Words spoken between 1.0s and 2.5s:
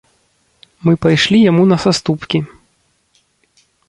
пайшлі яму на саступкі.